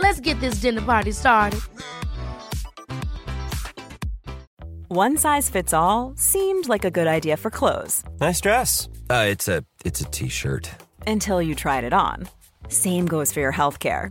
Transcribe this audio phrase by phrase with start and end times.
[0.00, 1.60] Let's get this dinner party started.
[4.88, 8.88] One size fits all seemed like a good idea for clothes Nice dress.
[9.08, 10.68] Uh, it's a it's a t-shirt.
[11.06, 12.28] until you tried it on.
[12.68, 14.10] Same goes for your healthcare.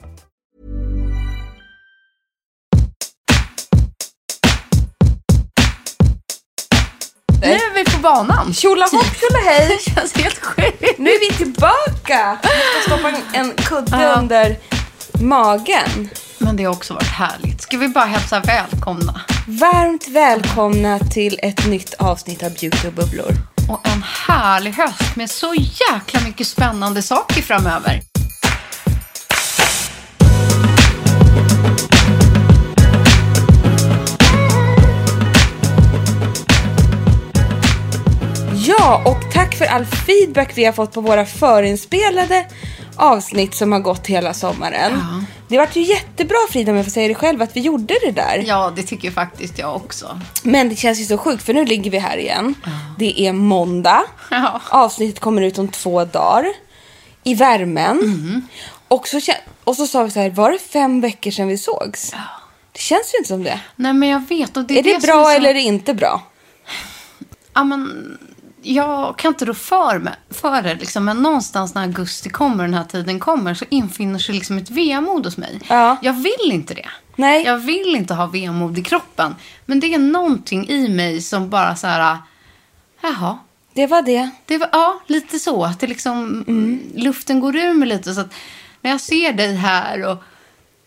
[7.41, 8.53] Nu är vi på banan.
[8.53, 9.67] Tjolahopp tjolahej!
[9.85, 10.97] Det känns helt sjukt.
[10.97, 12.37] Nu är vi tillbaka!
[12.43, 12.51] Jag
[12.83, 14.13] ska stoppa en- en kudde Ja.
[14.13, 14.57] under
[15.21, 16.09] magen.
[16.37, 17.61] Men det har också varit härligt.
[17.61, 19.21] Ska vi bara hälsa välkomna?
[19.47, 23.31] Varmt välkomna till ett nytt avsnitt av Beauty och bubblor.
[23.69, 28.01] Och en härlig höst med så jäkla mycket spännande saker framöver.
[38.83, 42.45] Ja, och tack för all feedback vi har fått på våra förinspelade
[42.95, 44.91] avsnitt som har gått hela sommaren.
[44.93, 45.23] Ja.
[45.47, 48.11] Det vart ju jättebra Frida, om jag får säga det själv, att vi gjorde det
[48.11, 48.43] där.
[48.47, 50.19] Ja, det tycker faktiskt jag också.
[50.43, 52.55] Men det känns ju så sjukt, för nu ligger vi här igen.
[52.97, 54.03] Det är måndag.
[54.31, 54.61] Ja.
[54.69, 56.45] Avsnittet kommer ut om två dagar.
[57.23, 57.99] I värmen.
[57.99, 58.47] Mm.
[58.87, 59.19] Och, så,
[59.63, 62.11] och så sa vi så här, var det fem veckor sedan vi sågs?
[62.71, 63.59] Det känns ju inte som det.
[63.75, 64.57] Nej, men jag vet.
[64.57, 66.21] Och det är det, som bra så- eller är det inte bra?
[67.53, 68.17] Ja, men
[68.61, 72.73] jag kan inte rå för, mig, för det, liksom, men någonstans när augusti kommer, den
[72.73, 75.59] här tiden kommer, så infinner sig liksom ett vemod hos mig.
[75.69, 75.97] Ja.
[76.01, 76.89] Jag vill inte det.
[77.15, 77.43] Nej.
[77.45, 79.35] Jag vill inte ha vemod i kroppen.
[79.65, 82.17] Men det är någonting i mig som bara så här,
[83.01, 83.37] jaha.
[83.73, 84.29] Det var det.
[84.45, 85.63] Det var, ja, lite så.
[85.65, 86.43] Att det liksom,
[86.95, 88.13] luften går ur mig lite.
[88.13, 88.33] Så att
[88.81, 90.23] när jag ser dig här och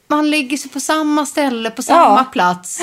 [0.08, 2.24] man lägger sig på samma ställe, på samma Ja.
[2.32, 2.80] plats.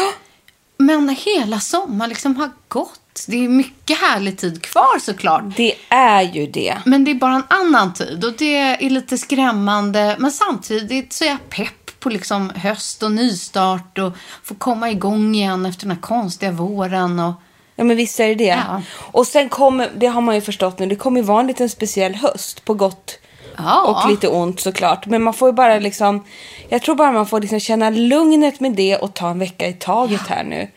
[0.81, 3.25] Men hela sommaren liksom har gått.
[3.27, 5.43] Det är mycket härlig tid kvar såklart.
[5.57, 6.77] Det är ju det.
[6.85, 10.15] Men det är bara en annan tid och det är lite skrämmande.
[10.19, 15.35] Men samtidigt så är jag pepp på liksom höst och nystart och få komma igång
[15.35, 17.19] igen efter den här konstiga våren.
[17.19, 17.33] Och...
[17.75, 18.63] Ja men visst är det det.
[18.67, 18.81] Ja.
[18.97, 21.69] Och sen kommer, det har man ju förstått nu, det kommer ju vara en liten
[21.69, 23.17] speciell höst på gott
[23.57, 23.81] Ja.
[23.81, 25.05] och lite ont såklart.
[25.05, 26.23] Men man får ju bara liksom,
[26.69, 29.73] jag tror bara man får liksom känna lugnet med det och ta en vecka i
[29.73, 30.67] taget här nu.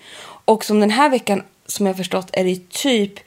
[0.44, 3.18] Och som den här veckan, som jag förstått, är det typ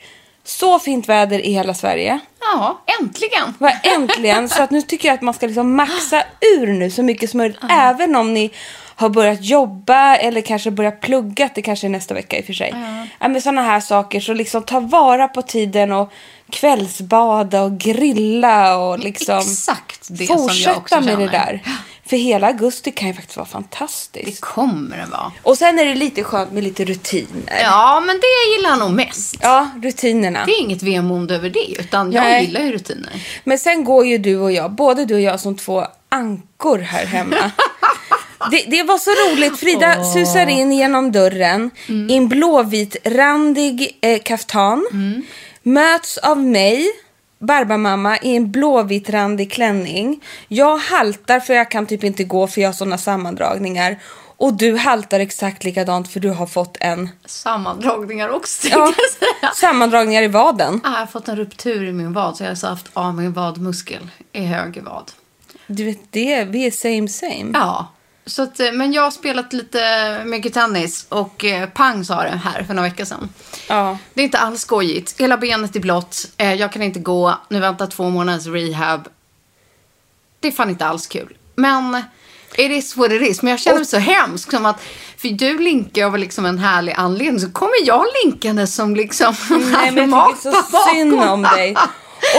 [0.43, 2.19] så fint väder i hela Sverige.
[2.39, 3.53] Ja, äntligen.
[3.57, 4.49] Va, äntligen!
[4.49, 6.23] Så att nu tycker jag att man ska liksom maxa
[6.57, 7.59] ur nu så mycket som möjligt.
[7.69, 8.51] Även om ni
[8.95, 11.49] har börjat jobba eller kanske börjat plugga.
[11.55, 12.73] Det kanske är nästa vecka i och för sig.
[13.19, 13.27] Ja.
[13.27, 14.19] men sådana här saker.
[14.19, 16.11] Så liksom ta vara på tiden och
[16.49, 21.61] kvällsbada och grilla och liksom Exakt det som jag också fortsätta med det där.
[22.05, 24.41] För hela augusti kan ju faktiskt vara Det fantastiskt.
[24.41, 25.31] kommer det vara.
[25.43, 27.59] Och sen är det lite skönt med lite rutiner.
[27.61, 29.35] Ja, men det gillar jag nog mest.
[29.41, 30.45] Ja, rutinerna.
[30.45, 32.45] Det är inget vemod över det, utan jag Nej.
[32.45, 33.27] gillar ju rutiner.
[33.43, 37.05] Men sen går ju du och jag, både du och jag som två ankor här
[37.05, 37.35] hemma.
[38.51, 39.59] Det, det var så roligt.
[39.59, 41.71] Frida susar in genom dörren
[42.09, 44.87] i en blåvitrandig eh, kaftan.
[45.67, 46.87] Möts av mig,
[47.39, 50.23] Barbamamma, i en blåvitrandig klänning.
[50.47, 53.99] Jag haltar för jag kan typ inte gå för jag har såna sammandragningar.
[54.37, 58.93] Och du haltar exakt likadant för du har fått en Sammandragningar också, ja,
[59.55, 60.81] sammandragningar i vaden.
[60.83, 63.15] Ah, Jag har fått en ruptur i min vad, så jag har alltså haft av
[63.15, 65.11] min vadmuskel i höger vad.
[65.67, 67.51] Du vet det, vi är same same.
[67.53, 67.87] Ja,
[68.27, 72.41] så att, eh, men jag har spelat lite mycket tennis och eh, pang sa det
[72.43, 73.29] här för några veckor sedan.
[73.67, 73.97] Ja.
[74.13, 75.21] Det är inte alls skojigt.
[75.21, 76.27] Hela benet är blått.
[76.37, 77.37] Eh, jag kan inte gå.
[77.49, 79.07] Nu väntar två månaders rehab.
[80.39, 81.37] Det är fan inte alls kul.
[81.55, 82.03] Men
[82.57, 83.41] It is what it is.
[83.41, 84.51] Men jag känner mig så hemsk.
[84.51, 84.81] Som att,
[85.17, 87.39] för du linkar av liksom en härlig anledning.
[87.39, 89.35] Så kommer jag linkande som liksom...
[89.49, 91.75] Nej, men jag tycker så synd om dig.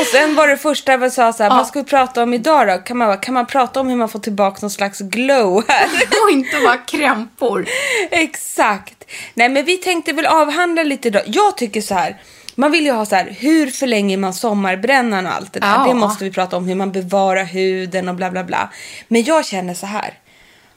[0.00, 1.56] Och sen var det första jag sa så här, Ja.
[1.56, 2.78] vad ska vi prata om idag då?
[2.78, 5.88] Kan man, kan man prata om hur man får tillbaka någon slags glow här?
[6.24, 7.66] Och inte bara krämpor.
[8.10, 9.04] Exakt.
[9.34, 11.22] Nej, men vi tänkte väl avhandla lite idag.
[11.26, 12.20] Jag tycker så här.
[12.54, 15.68] Man vill ju ha så här, hur förlänger man sommarbrännan och allt det där.
[15.68, 15.84] Ja.
[15.88, 18.70] Det måste vi prata om, hur man bevarar huden och bla bla bla.
[19.08, 20.14] Men jag känner så här.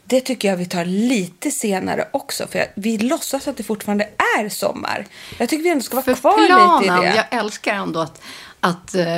[0.03, 2.47] Det tycker jag vi tar lite senare också.
[2.47, 4.09] För vi låtsas att det fortfarande
[4.39, 5.05] är sommar.
[5.37, 6.55] Jag tycker vi ändå ska vara För kvar lite i
[6.87, 7.25] planen, det.
[7.31, 8.21] jag älskar ändå att,
[8.61, 9.17] att eh,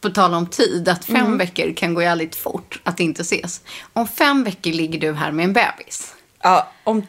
[0.00, 1.38] på tal om tid, att fem Mm.
[1.38, 3.60] veckor kan gå jävligt fort att inte ses.
[3.92, 6.14] Om fem veckor ligger du här med en bebis.
[6.42, 7.06] Ja, om,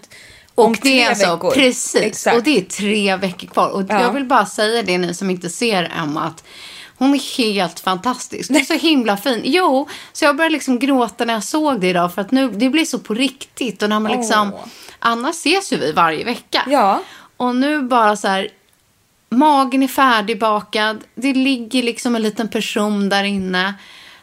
[0.55, 1.51] Och om det tre alltså, veckor.
[1.51, 2.37] precis, Exakt.
[2.37, 3.69] och det är tre veckor kvar.
[3.69, 4.01] Och Ja.
[4.01, 6.43] jag vill bara säga det ni som inte ser Emma, att
[6.97, 8.49] hon är helt fantastisk.
[8.53, 9.41] Det är så himla fin.
[9.43, 12.69] Jo, så jag började liksom gråta när jag såg det idag, för att nu, det
[12.69, 13.83] blir så på riktigt.
[13.83, 14.65] Och när man liksom, Åh.
[14.99, 16.63] annars ses ju vi varje vecka.
[16.67, 17.01] Ja.
[17.37, 18.49] Och nu bara så här,
[19.31, 23.73] magen är färdigbakad, det ligger liksom en liten person där inne.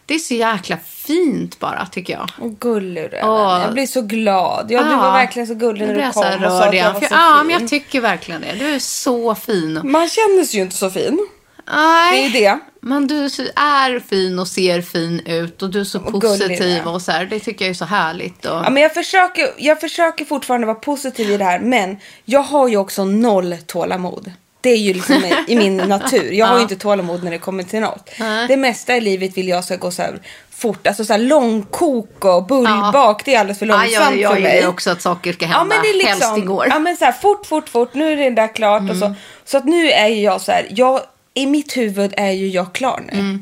[0.06, 2.30] Det är så jäkla fint bara, tycker jag.
[2.40, 3.20] Åh, gullig du.
[3.22, 3.60] Åh.
[3.62, 4.66] Jag blir så glad.
[4.70, 7.06] Ja, du var verkligen så gullig när du kom och sa att jag var så
[7.10, 7.46] ja, fin.
[7.46, 8.54] men jag tycker verkligen det.
[8.58, 9.80] Du är så fin.
[9.84, 11.28] Man känner sig ju inte så fin.
[11.72, 12.58] Nej, Det är det.
[12.80, 17.02] Men du är fin och ser fin ut och du är så Och positiv och
[17.02, 17.24] så här.
[17.24, 18.44] Det tycker jag är så härligt.
[18.44, 18.56] Och...
[18.64, 22.68] Ja, men jag, försöker, jag försöker fortfarande vara positiv i det här, men jag har
[22.68, 24.32] ju också noll tålamod.
[24.60, 26.32] Det är ju liksom i, min natur.
[26.32, 28.10] Jag har ju inte tålamod när det kommer till något.
[28.48, 30.20] Det mesta i livet vill jag ska gå så här
[30.50, 30.86] fort.
[30.86, 34.40] Alltså så här långkok och bullbak, det är alldeles för ja, långsamt jag, jag för
[34.40, 34.54] mig.
[34.56, 35.58] gillar också att saker ska hända.
[35.58, 36.66] Ja men det är liksom, Helst igår.
[36.70, 39.14] Ja men så här, fort, fort, fort, nu är det där klart och så.
[39.44, 41.00] Så att nu är ju jag så här, jag,
[41.34, 43.38] i mitt huvud är ju jag klar nu.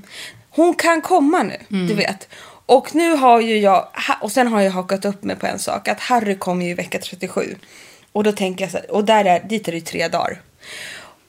[0.50, 2.28] Hon kan komma nu, du vet.
[2.66, 3.88] Och nu har ju jag,
[4.20, 6.74] och sen har jag hakat upp mig på en sak, att Harry kommer ju i
[6.74, 7.56] vecka 37.
[8.12, 10.40] Och då tänker jag så här, och där är, dit är det ju tre dagar.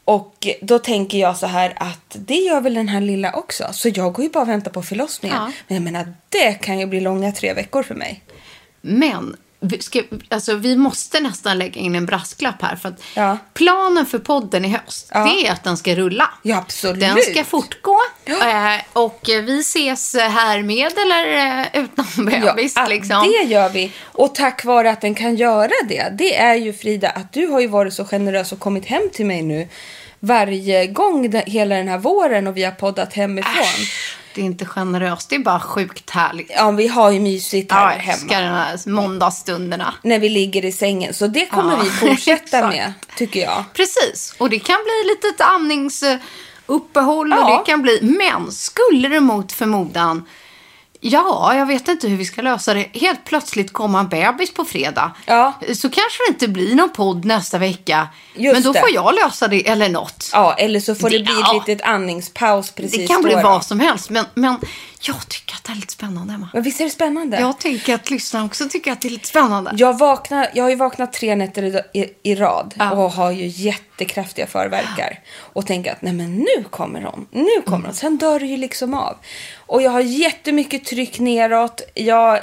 [0.07, 3.68] Och då tänker jag så här att det gör väl den här lilla också.
[3.71, 5.38] Så jag går ju bara och väntar på förlossningen.
[5.38, 5.51] Ja.
[5.68, 8.24] Men jag menar, det kan ju bli långa tre veckor för mig.
[8.81, 12.75] Men vi, ska, alltså, vi måste nästan lägga in en brasklapp här.
[12.75, 13.38] För att Ja.
[13.54, 15.19] Planen för podden i höst, Ja.
[15.19, 16.30] det är att den ska rulla.
[16.42, 17.00] Ja, absolut.
[17.00, 17.98] Den ska fortgå.
[18.25, 22.74] Eh, och vi ses här med eller eh, utan bebis.
[22.75, 23.21] Ja, liksom.
[23.31, 23.92] det gör vi.
[24.04, 27.59] Och tack vare att den kan göra det, det är ju Frida att du har
[27.59, 29.68] ju varit så generös och kommit hem till mig nu
[30.19, 33.63] varje gång hela den här våren och vi har poddat hemifrån.
[33.63, 36.51] Äsch, det är inte generöst, det är bara sjukt härligt.
[36.56, 38.13] Ja, vi har ju mysigt här Ja, hemma.
[38.13, 39.94] älskar de här måndagsstunderna.
[40.01, 41.13] När vi ligger i sängen.
[41.13, 43.63] Så det kommer Ja, vi fortsätta med, tycker jag.
[43.74, 47.57] Precis, och det kan bli lite ett andningsuppehåll och Ja.
[47.66, 50.25] det kan bli, men skulle det mot förmodan
[51.00, 52.88] Ja, jag vet inte hur vi ska lösa det.
[52.94, 55.12] Helt plötsligt komma en bebis på fredag.
[55.26, 55.54] Ja.
[55.76, 58.08] Så kanske det inte blir någon podd nästa vecka.
[58.36, 58.80] Just men då det.
[58.80, 60.30] får jag lösa det eller något.
[60.34, 61.62] Ja, eller så får det, Det- bli ja.
[61.62, 63.42] ett litet andningspaus precis det kan bli då.
[63.42, 64.10] vad som helst.
[64.10, 64.58] Men, men
[65.02, 66.50] jag tycker att det är lite spännande, Emma.
[66.54, 67.40] Men visst är det spännande?
[67.40, 69.72] Jag tänker att lyssnarna också tycker att det är lite spännande.
[69.78, 72.92] Jag, vaknar, jag har ju vaknat tre nätter i, i, i rad Ja.
[72.92, 75.20] och har ju jättekraftiga förverkar.
[75.54, 77.96] Och tänker att nej men nu kommer hon, nu kommer hon.
[77.96, 79.16] Sen dör det ju liksom av.
[79.58, 81.82] Och jag har jättemycket tryck neråt.
[81.94, 82.42] Jag eh,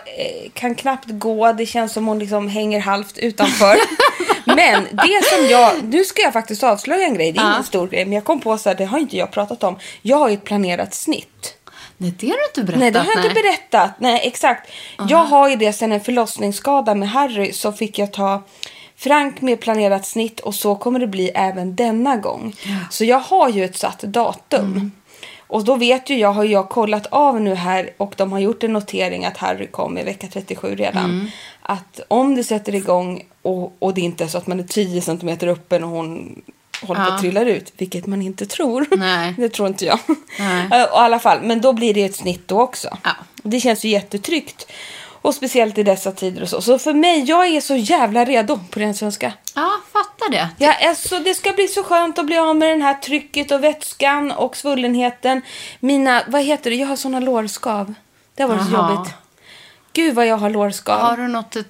[0.55, 1.53] kan knappt gå.
[1.53, 3.77] Det känns som hon liksom hänger halvt utanför.
[4.57, 7.33] men det som jag, nu ska jag faktiskt avslöja en grej.
[7.33, 7.51] Det är Ja.
[7.53, 8.05] ingen stor grej.
[8.05, 9.79] Men jag kom på så här, det har inte jag pratat om.
[10.03, 11.55] Jag har ju ett planerat snitt.
[11.99, 12.81] Nej, det har du inte berättat.
[12.81, 13.91] Nej, det har jag inte berättat.
[13.99, 14.71] Nej, exakt.
[15.09, 18.43] Jag har ju det sen en förlossningsskada med Harry så fick jag ta
[18.97, 22.55] Frank med planerat snitt och så kommer det bli även denna gång.
[22.91, 24.93] Så jag har ju ett satt datum.
[25.47, 28.65] Och då vet ju jag, har jag kollat av nu här och de har gjort
[28.65, 31.31] en notering att Harry kom i vecka 37 redan.
[31.63, 35.01] Att om det sätter igång och, och det inte är så att man är 10
[35.01, 36.43] centimeter uppe och hon
[36.83, 37.15] håller på Ja.
[37.15, 38.87] att trilla ut, vilket man inte tror.
[38.97, 39.35] Nej.
[39.39, 39.99] det tror inte jag.
[40.39, 40.69] Nej.
[40.73, 42.99] Eh, I alla fall, men då blir det ett snitt då också.
[43.05, 43.11] Ja.
[43.43, 44.67] Det känns ju jättetryggt.
[45.07, 46.61] Och speciellt i dessa tider och så.
[46.63, 49.33] Så för mig, jag är så jävla redo på ren svenska.
[49.55, 50.49] Ja, fattar det.
[50.59, 53.51] Jag är så, det ska bli så skönt att bli av med den här trycket
[53.51, 55.43] och vätskan och svullenheten.
[55.81, 57.95] Mina, vad heter det, jag har såna lårskav.
[58.35, 58.93] Det har varit så Jaha.
[58.95, 59.13] jobbigt.
[59.93, 61.01] Gud vad jag har lårskav.
[61.01, 61.63] Har du något eh,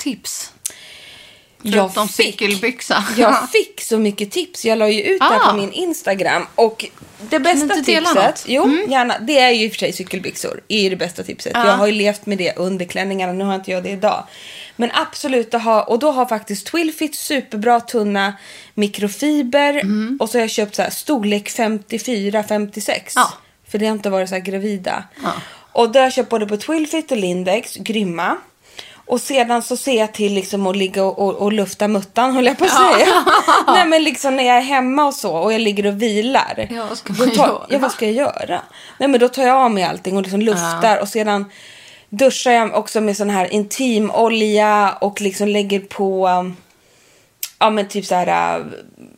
[1.66, 3.04] Jag Förutom fick- cykelbyxa.
[3.16, 4.64] Jag fick så mycket tips.
[4.64, 5.50] Jag la ju ut det Ah.
[5.50, 6.46] på min Instagram.
[6.54, 6.84] Och
[7.30, 8.90] det bästa tipset, jo Mm.
[8.90, 10.60] gärna, det är ju i och för sig cykelbyxor.
[10.68, 11.52] är det bästa tipset.
[11.54, 11.66] Ja.
[11.66, 14.24] Jag har ju levt med det under klänningarna, nu har inte jag det idag.
[14.76, 18.34] Men absolut att ha, och då har faktiskt Twilfit superbra tunna
[18.74, 19.74] mikrofiber.
[19.74, 20.16] Mm.
[20.20, 23.12] Och så har jag köpt så här storlek 54-56.
[23.14, 23.32] Ja.
[23.68, 25.04] För det har inte varit så här gravida.
[25.72, 28.36] Och då har jag köpt både på Twilfit och Lindex, grymma.
[29.06, 32.46] Och sedan så ser jag till liksom att ligga och, och, och lufta muttan, höll
[32.46, 33.24] jag på att säga.
[33.66, 36.68] Nej men liksom när jag är hemma och så och jag ligger och vilar.
[36.70, 37.66] Ja, vad ska man tar, göra?
[37.68, 38.62] Ja, vad ska jag göra?
[38.98, 41.44] Nej men då tar jag av mig allting och liksom luftar och sedan
[42.08, 46.56] duschar jag också med sån här intimolja och liksom lägger på, um,
[47.58, 48.66] ja men typ så här, uh,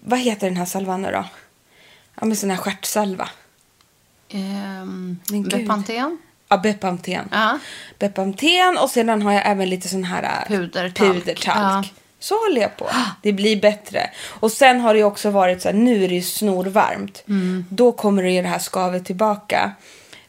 [0.04, 1.24] vad heter den här salvan nu då?
[2.20, 3.28] Ja men sån här stjärtsalva.
[4.28, 5.52] Ehm, Men gud.
[5.52, 6.18] Bepanthen?
[6.48, 7.28] Ja, Bepanthen.
[7.32, 7.58] Ja.
[7.98, 10.94] Bepanthen och sedan har jag även lite sån här äh, Pudertalk.
[10.96, 11.46] pudertalk.
[11.46, 11.84] Ja.
[12.20, 12.90] Så håller jag på.
[13.22, 14.10] Det blir bättre.
[14.28, 17.24] Och sen har det också varit så här, nu är det ju snorvarmt.
[17.28, 17.64] Mm.
[17.70, 19.72] Då kommer det ju det här skavet tillbaka.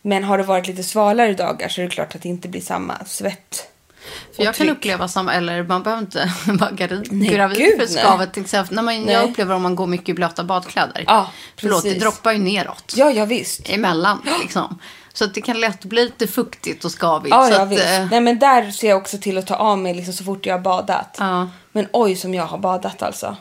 [0.01, 2.61] Men har det varit lite svalare dagar så är det klart att det inte blir
[2.61, 3.67] samma svett.
[4.35, 4.77] För jag och kan tryck.
[4.77, 8.33] uppleva samma, eller man behöver inte vara gravid, Nej, för skavet.
[8.33, 9.13] Till exempel, när man, Nej.
[9.13, 11.03] jag upplever om man går mycket i blöta badkläder.
[11.07, 12.93] Ja, Förlåt, det droppar ju neråt.
[12.95, 13.69] Ja, ja visst.
[13.69, 14.79] Emellan liksom.
[15.17, 17.35] Så att det kan lätt bli lite fuktigt och skavigt.
[17.35, 17.83] Ja, så ja att, visst.
[17.85, 20.45] eh, Nej, men där ser jag också till att ta av mig liksom, så fort
[20.45, 21.15] jag har badat.
[21.19, 21.47] Ja.
[21.71, 23.37] Men oj som jag har badat alltså.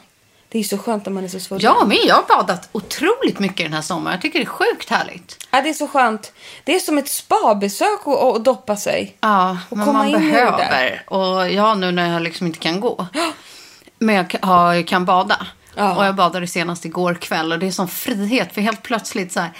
[0.48, 1.62] Det är så skönt när man är så svullen.
[1.64, 1.98] Jag med.
[2.06, 4.14] Jag har badat otroligt mycket den här sommaren.
[4.14, 5.46] Jag tycker det är sjukt härligt.
[5.50, 6.32] Ja, det är så skönt.
[6.64, 9.16] Det är som ett spabesök att att doppa sig.
[9.20, 11.02] Ja, Och men man behöver.
[11.06, 13.06] Och jag nu när jag liksom inte kan gå.
[13.98, 15.46] Men jag kan, har, jag kan bada.
[15.74, 15.96] Ja.
[15.96, 17.52] Och jag badade senast igår kväll.
[17.52, 18.54] Och det är sån frihet.
[18.54, 19.50] För helt plötsligt så här.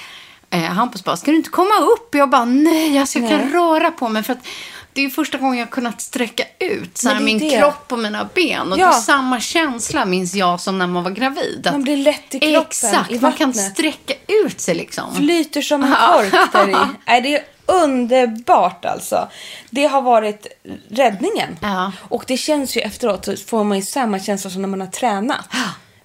[0.50, 2.14] Eh, Hampus bara, ska du inte komma upp?
[2.14, 3.50] Jag bara, nej, alltså jag kan Nej.
[3.52, 4.22] röra på mig.
[4.22, 4.46] För att
[4.92, 7.58] det är första gången jag har kunnat sträcka ut så här, min det.
[7.58, 8.72] kropp och mina ben.
[8.72, 8.86] Och Ja.
[8.86, 11.66] det är samma känsla minns jag som när man var gravid.
[11.66, 15.14] Att, Man blir lätt i kroppen, Exakt, i man kan sträcka ut sig liksom.
[15.14, 16.76] Flyter som en kork där i.
[17.06, 19.28] Nej, det är underbart alltså.
[19.70, 20.46] Det har varit
[20.90, 21.58] räddningen.
[21.60, 21.92] Ja.
[22.08, 25.48] Och det känns ju efteråt får man ju samma känsla som när man har tränat.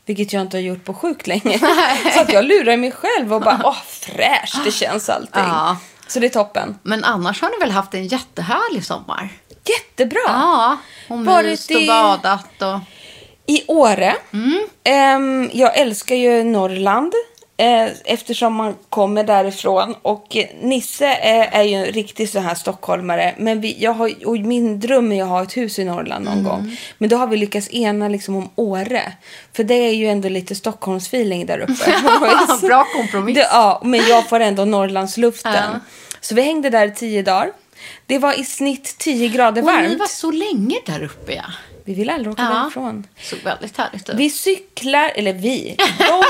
[0.05, 1.59] Vilket jag inte har gjort på sjukt länge.
[2.13, 5.43] så att jag lurar mig själv och bara, åh fräscht det känns allting.
[5.43, 5.77] Ja.
[6.07, 6.79] Så det är toppen.
[6.83, 9.29] Men annars har ni väl haft en jättehärlig sommar?
[9.65, 10.21] Jättebra.
[10.25, 10.77] Ja,
[11.07, 12.79] och myst och badat och...
[13.47, 14.15] I Åre.
[14.83, 17.13] Ehm, jag älskar ju Norrland.
[17.61, 19.95] Eh, eftersom man kommer därifrån.
[20.01, 23.35] Och eh, Nisse är, är ju en riktig så här stockholmare.
[23.37, 26.43] Men vi, jag har, och min dröm är att ha ett hus i Norrland någon
[26.43, 26.77] gång.
[26.97, 29.13] Men då har vi lyckats ena liksom om Åre.
[29.53, 31.95] För det är ju ändå lite Stockholmsfeeling där uppe.
[32.67, 33.35] Bra kompromiss.
[33.35, 35.53] Det, ja, men jag får ändå Norrlandsluften.
[35.53, 35.79] Ja.
[36.21, 37.51] Så vi hängde där i tio dagar.
[38.05, 39.99] Det var i snitt 10 grader Och ni varmt.
[39.99, 41.43] var så länge där uppe, ja.
[41.85, 42.49] Vi vill aldrig åka Ja.
[42.59, 43.07] därifrån.
[43.21, 44.15] Såg väldigt härligt ut.
[44.15, 46.23] Vi cyklar, eller vi, de,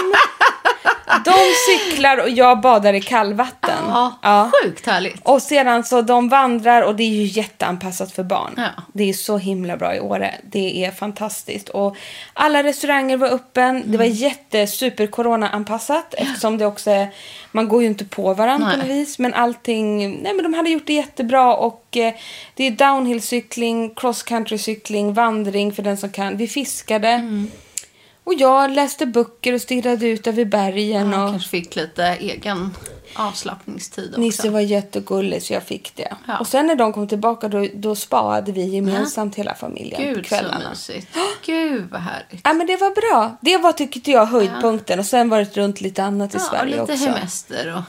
[1.26, 1.34] de
[1.70, 3.84] cyklar och jag badar i kallvatten.
[4.22, 5.20] Ja, sjukt härligt.
[5.24, 8.54] Och sedan så de vandrar och det är ju jätteanpassat för barn.
[8.58, 8.70] Ja.
[8.94, 10.36] Det är så himla bra i Åre.
[10.44, 11.70] Det är fantastiskt.
[11.70, 11.96] Och
[12.34, 13.84] alla restauranger var öppen.
[13.86, 14.18] Det var Mm.
[14.18, 17.08] jätte super corona-anpassat eftersom det också är,
[17.52, 18.88] man går ju inte på varandra på Nej.
[18.88, 19.20] något vis.
[19.20, 22.14] Men allting, nej men de hade gjort det jättebra och eh,
[22.56, 26.38] det är downhillcykling, cross country cykling, vandring för den som kan.
[26.38, 27.08] Vi fiskade.
[27.08, 27.52] Mm.
[28.24, 31.12] Och jag läste böcker och stirrade ut över bergen.
[31.12, 32.76] Ja, och kanske fick lite egen
[33.16, 34.22] avslappningstid också.
[34.22, 36.16] Nisse var jättegullig så jag fick det.
[36.28, 36.38] Ja.
[36.40, 40.18] Och sen när de kom tillbaka då, då spaade vi gemensamt hela familjen på Gud
[40.26, 40.70] så kvällarna.
[40.70, 41.08] mysigt.
[41.46, 42.42] Gud vad härligt.
[42.44, 43.38] Ja men det var bra.
[43.42, 45.00] Det var tyckte jag höjdpunkten.
[45.00, 47.06] Och sen var det runt lite annat i Ja, och Sverige lite också.
[47.06, 47.82] hemester och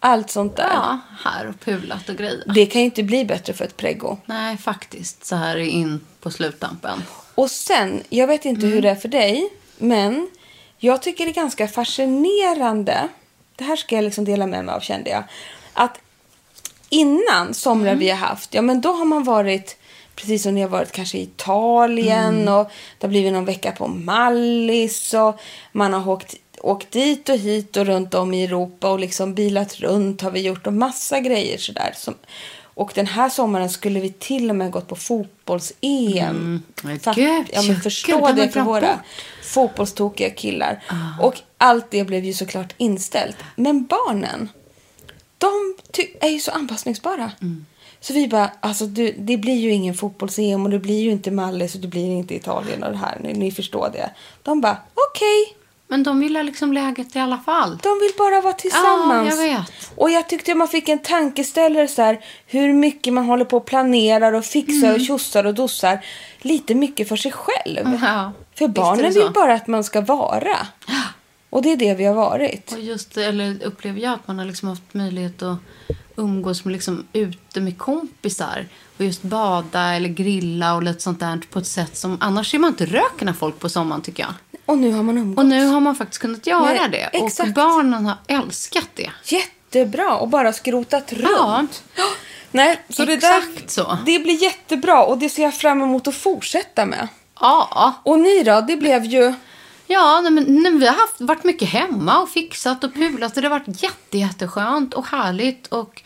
[0.00, 0.70] Allt sånt där.
[0.74, 2.42] ja, här och pulat och grejer.
[2.54, 4.16] Det kan ju inte bli bättre för ett preggo.
[4.26, 5.24] Nej, faktiskt.
[5.24, 7.02] Så här in på sluttampen.
[7.34, 8.72] Och sen, jag vet inte Mm.
[8.74, 10.30] hur det är för dig, men
[10.78, 13.08] jag tycker det är ganska fascinerande.
[13.56, 15.24] Det här ska jag liksom dela med mig av kände jag.
[15.72, 15.98] Att
[16.88, 17.98] innan somrar Mm.
[17.98, 19.76] vi har haft, ja men då har man varit
[20.14, 22.54] Precis som ni har varit kanske i Italien Mm.
[22.54, 25.40] och det har blivit någon vecka på Mallis och
[25.72, 29.74] man har åkt, åkt dit och hit och runt om i Europa och liksom bilat
[29.80, 31.92] runt har vi gjort och massa grejer sådär.
[31.96, 32.14] Som,
[32.78, 36.62] och den här sommaren skulle vi till och med gått på fotbolls-EM.
[36.82, 37.16] Men Fatt-
[37.52, 39.00] ja, men gud, förstå det för våra bort.
[39.44, 40.84] fotbollstokiga killar.
[41.22, 43.36] Och allt det blev ju såklart inställt.
[43.56, 44.48] Men barnen,
[45.38, 45.74] de
[46.20, 47.32] är ju så anpassningsbara.
[48.00, 51.30] Så vi bara, alltså du, det blir ju ingen fotbolls-EM och det blir ju inte
[51.30, 53.18] Mallis och det blir inte Italien och det här.
[53.22, 54.10] Ni, ni förstår det.
[54.42, 54.76] De bara,
[55.10, 55.56] okej.
[55.90, 57.78] Men de vill ha liksom läget i alla fall.
[57.82, 59.34] De vill bara vara tillsammans.
[59.38, 59.92] Ja, jag vet.
[59.94, 63.66] Och jag tyckte man fick en tankeställare så här, hur mycket man håller på och
[63.66, 64.94] planerar och fixar Mm.
[64.94, 66.04] och tjossar och dossar.
[66.40, 67.98] Lite mycket för sig själv.
[68.02, 70.56] Ja, För barnen vill bara att man ska vara.
[71.50, 72.72] Och det är det vi har varit.
[72.72, 75.58] Och just eller upplever jag att man har liksom haft möjlighet att
[76.16, 78.66] umgås med liksom ute med kompisar.
[78.98, 82.58] Och just bada eller grilla och lite sånt där på ett sätt som annars ser
[82.58, 84.32] man inte röken av folk på sommaren tycker jag.
[84.68, 85.38] Och nu har man umgåtts.
[85.38, 87.20] Och nu har man faktiskt kunnat göra Nej, det.
[87.20, 87.54] Och exakt.
[87.54, 89.10] barnen har älskat det.
[89.24, 91.82] Jättebra och bara skrotat runt.
[91.96, 92.04] Ja.
[92.50, 93.98] Nej, så det Exakt där, så.
[94.06, 97.08] Det blir jättebra och det ser jag fram emot att fortsätta med.
[97.40, 97.94] Ja.
[98.02, 98.60] Och ni då?
[98.60, 99.34] Det blev ju...
[99.86, 103.34] Ja, men, men vi har haft, varit mycket hemma och fixat och pulat.
[103.34, 106.02] Det har varit jätte, jätteskönt och härligt och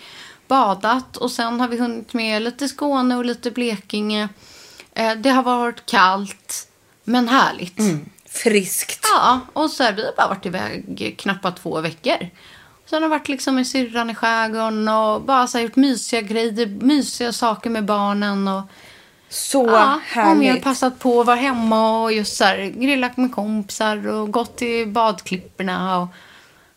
[0.49, 1.17] badat.
[1.17, 4.29] Och sen har vi hunnit med lite Skåne och lite Blekinge.
[4.95, 6.69] Eh, det har varit kallt,
[7.05, 7.79] men härligt.
[8.33, 9.07] Friskt.
[9.15, 12.17] Ja, och så här, vi har bara varit iväg knappt två veckor.
[12.87, 16.21] Sen har jag varit liksom med syrran i skärgården och bara så här, gjort mysiga
[16.21, 18.49] grejer, mysiga saker med barnen.
[18.49, 18.63] Och,
[19.29, 20.63] Så ja, härligt.
[20.63, 24.89] passat på att vara hemma och just så här, grillat med kompisar och gått till
[24.89, 25.99] badklipporna.
[26.01, 26.09] Och,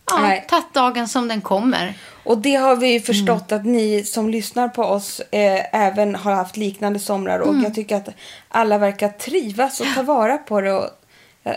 [0.06, 1.94] ja, tagit dagen som den kommer.
[2.24, 6.34] Och det har vi ju förstått att ni som lyssnar på oss eh, även har
[6.34, 7.40] haft liknande somrar.
[7.40, 8.10] Och jag tycker att
[8.50, 10.74] alla verkar trivas och ta vara på det.
[10.74, 10.90] Och,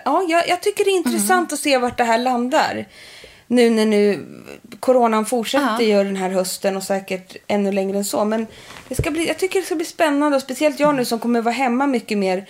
[0.04, 2.86] ja, jag, jag tycker det är intressant att se vart det här landar.
[3.46, 4.26] Nu när nu
[4.80, 8.24] coronan fortsätter ju den här hösten och säkert ännu längre än så.
[8.24, 8.46] Men
[8.88, 11.40] det ska bli, jag tycker det ska bli spännande och speciellt jag nu som kommer
[11.40, 12.46] vara hemma mycket mer.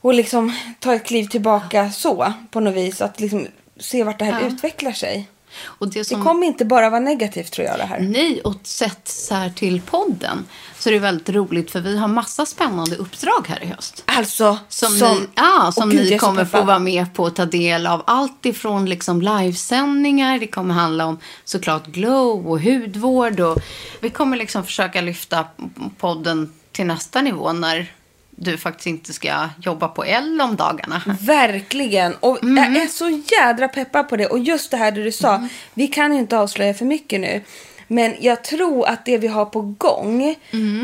[0.00, 3.00] Och liksom ta ett kliv tillbaka så på något vis.
[3.00, 5.28] Att liksom se vart det här utvecklar sig.
[5.64, 8.00] Och det Det som, kommer inte bara vara negativt tror jag det här.
[8.00, 10.46] Nej, och sett så här till podden
[10.78, 14.02] så är det väldigt roligt för vi har massa spännande uppdrag här i höst.
[14.06, 17.86] Alltså, Som, ni, ja, som gud, ni kommer få vara med på och ta del
[17.86, 18.02] av.
[18.06, 23.40] Allt ifrån liksom livesändningar, det kommer handla om såklart glow och hudvård.
[23.40, 23.58] Och
[24.00, 25.44] vi kommer liksom försöka lyfta
[25.98, 27.92] podden till nästa nivå när
[28.40, 31.02] du faktiskt inte ska jobba på L om dagarna.
[31.20, 32.14] Verkligen.
[32.14, 32.74] Och Mm.
[32.74, 34.26] jag är så jädra peppad på det.
[34.26, 35.48] Och just det här du sa, Mm.
[35.74, 37.42] vi kan ju inte avslöja för mycket nu.
[37.88, 40.34] Men jag tror att det vi har på gång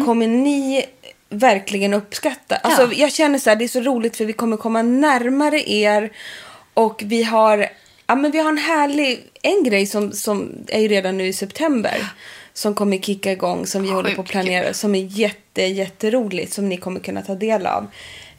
[0.05, 0.85] kommer ni
[1.29, 2.57] verkligen uppskatta.
[2.57, 2.95] Alltså, Mm.
[2.97, 3.01] Ja.
[3.03, 6.13] Jag känner så här, det är så roligt för vi kommer komma närmare er.
[6.75, 7.69] Och vi har,
[8.07, 11.33] ja, men vi har en härlig, en grej som, som är ju redan nu i
[11.33, 12.07] september.
[12.55, 14.75] Som kommer kicka igång, som vi håller på att planera.
[14.75, 17.87] Som är jätte, jätteroligt, som ni kommer kunna ta del av.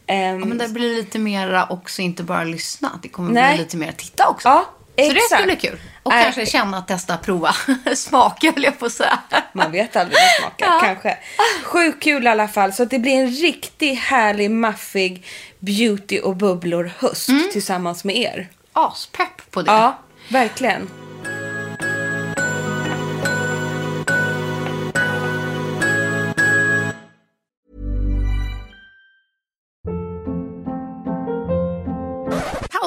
[0.08, 3.00] Ehm, Ja, men det blir lite mera också, inte bara lyssna.
[3.04, 3.56] Det kommer Nej.
[3.56, 4.48] bli lite mer titta också.
[4.48, 4.66] Ja,
[4.98, 5.26] Så det exakt.
[5.36, 5.80] ska bli kul.
[6.04, 6.24] Och Äh.
[6.24, 7.56] kanske känna, testa, prova,
[7.96, 9.20] smaka höll jag på att säga.
[9.54, 11.18] Man vet aldrig vad smakar, kanske.
[11.64, 12.74] Sjukt kul i alla fall.
[12.74, 15.26] Så att det blir en riktigt härlig, maffig
[15.60, 18.50] beauty och bubblor-höst tillsammans med er.
[18.74, 19.72] Aspepp på det.
[19.72, 20.90] Ja, verkligen.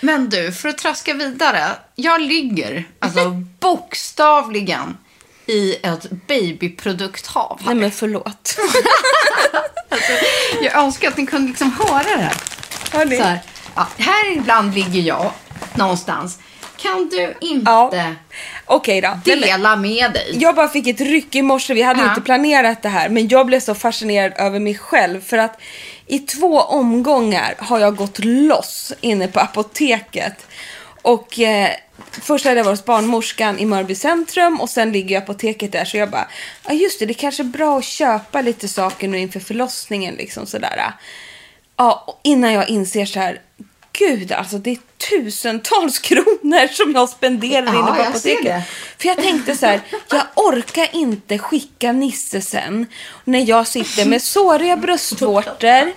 [0.00, 1.64] Men du, för att traska vidare.
[1.94, 3.30] Jag ligger, alltså
[3.60, 4.96] bokstavligen,
[5.46, 7.60] i ett babyprodukthav.
[7.66, 8.56] Nej men förlåt.
[10.62, 12.34] Jag önskar att ni kunde liksom höra det här.
[12.92, 13.16] Hörni.
[13.16, 13.38] Så här,
[13.74, 15.32] ja, här ibland ligger jag
[15.74, 16.38] någonstans.
[16.76, 17.92] Kan du inte Ja.
[18.66, 19.18] Okej då.
[19.24, 20.36] Dela med dig?
[20.40, 21.74] Jag bara fick ett ryck i morse.
[21.74, 22.08] Vi hade Ja.
[22.08, 23.08] inte planerat det här.
[23.08, 25.20] Men jag blev så fascinerad över mig själv.
[25.24, 25.60] För att
[26.06, 30.46] i två omgångar har jag gått loss inne på apoteket.
[31.02, 31.70] Och eh,
[32.10, 34.60] först hade jag varit hos barnmorskan i Mörby centrum.
[34.60, 35.84] Och sen ligger ju apoteket där.
[35.84, 36.28] Så jag bara,
[36.66, 40.14] ja just det, det kanske är bra att köpa lite saker nu inför förlossningen.
[40.14, 40.92] Liksom sådär.
[41.76, 43.40] Ja, och innan jag inser så här.
[43.98, 44.78] Gud, alltså det är
[45.10, 48.62] tusentals kronor som jag spenderar Ja, inne på apoteket.
[48.98, 49.80] För jag tänkte så här,
[50.10, 52.86] jag orkar inte skicka Nisse sen
[53.24, 55.92] när jag sitter med såriga bröstvårtor,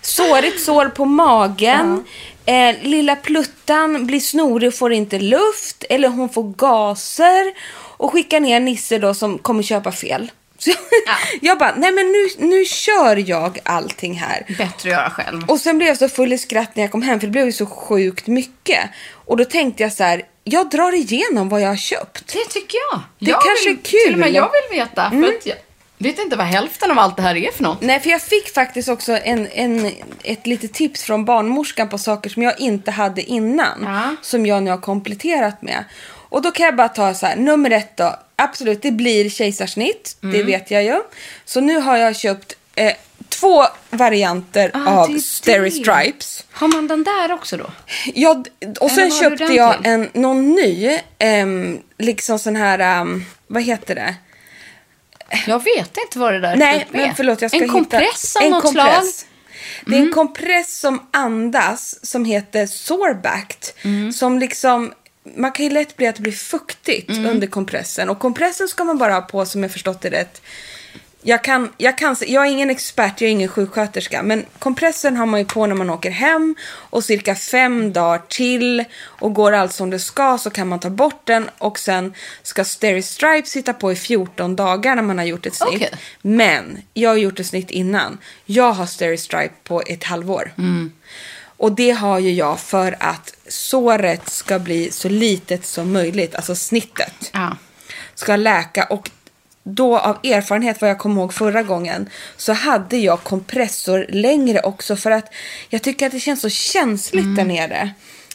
[0.00, 2.04] sårigt sår på magen.
[2.46, 5.84] Eh, lilla pluttan blir snorig och får inte luft.
[5.90, 7.54] Eller hon får gaser.
[7.98, 10.30] Och skickar ner Nisse då som kommer köpa fel.
[10.58, 10.70] Så
[11.40, 14.44] jag bara, nej men nu, nu kör jag allting här.
[14.48, 15.44] Bättre att göra själv.
[15.48, 17.46] Och sen blev jag så full i skratt när jag kom hem för det blev
[17.46, 18.90] ju så sjukt mycket.
[19.12, 22.32] Och då tänkte jag så här, jag drar igenom vad jag har köpt.
[22.32, 23.00] Det tycker jag.
[23.18, 24.00] Det jag kanske vill, är kul.
[24.04, 25.10] Till och med jag vill veta.
[25.10, 25.56] För att jag
[25.98, 27.80] vet inte vad hälften av allt det här är för något.
[27.80, 29.90] Nej, för jag fick faktiskt också en, en,
[30.22, 33.82] ett litet tips från barnmorskan på saker som jag inte hade innan.
[33.82, 34.16] Ja.
[34.22, 35.84] Som jag nu har kompletterat med.
[36.28, 38.16] Och då kan jag bara ta så här, nummer ett då.
[38.36, 40.16] Absolut, det blir kejsarsnitt.
[40.20, 40.46] Det Mm.
[40.46, 41.02] vet jag ju.
[41.44, 42.92] Så nu har jag köpt eh,
[43.28, 45.70] två varianter Ah, av det Steri det.
[45.70, 46.44] Stripes.
[46.52, 47.70] Har man den där också då?
[48.14, 48.44] Ja,
[48.80, 54.14] och sen köpte jag en, någon ny, ehm, liksom sån här, ehm, vad heter det?
[55.46, 57.72] Jag vet inte vad det där Nej, men förlåt, jag ska En hitta.
[57.74, 59.18] kompress av en något kompress.
[59.18, 59.30] slag?
[59.86, 60.08] Det är Mm.
[60.08, 63.74] en kompress som andas som heter Sorbact.
[63.84, 64.12] Mm.
[64.12, 64.92] Som liksom,
[65.36, 67.26] man kan ju lätt bli att det blir fuktigt Mm.
[67.26, 68.08] under kompressen.
[68.08, 70.42] Och kompressen ska man bara ha på, som jag förstått det rätt.
[71.22, 74.22] Jag, kan, jag, kan, jag är ingen expert, jag är ingen sjuksköterska.
[74.22, 76.54] Men kompressen har man ju på när man åker hem.
[76.70, 78.84] Och cirka fem dagar till.
[79.02, 81.50] Och går allt som det ska så kan man ta bort den.
[81.58, 85.54] Och sen ska Steri Stripes sitta på i 14 dagar när man har gjort ett
[85.54, 85.74] snitt.
[85.74, 85.90] Okej.
[86.22, 88.18] Men jag har gjort ett snitt innan.
[88.44, 90.52] Jag har Steri Stripe på ett halvår.
[91.56, 96.34] Och det har ju jag för att såret ska bli så litet som möjligt.
[96.34, 97.56] Alltså snittet Ja.
[98.14, 98.84] ska läka.
[98.84, 99.10] Och
[99.62, 104.96] då av erfarenhet, vad jag kommer ihåg förra gången, så hade jag kompressor längre också
[104.96, 105.32] för att
[105.68, 107.90] jag tycker att det känns så känsligt där nere.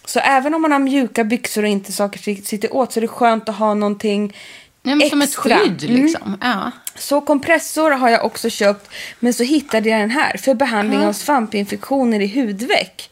[0.06, 3.08] Så även om man har mjuka byxor och inte saker sitter åt så är det
[3.08, 4.38] skönt att ha någonting
[4.84, 5.58] Nej, men som ett extra.
[5.58, 5.96] skydd Mm.
[6.06, 6.38] liksom.
[6.42, 6.72] Ja.
[7.02, 11.14] Så kompressor har jag också köpt, men så hittade jag den här för behandling av
[11.14, 13.10] svampinfektioner i hudveck.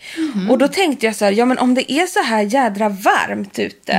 [0.50, 3.60] Och då tänkte jag så här, ja men om det är så här jädra varmt
[3.60, 3.94] ute,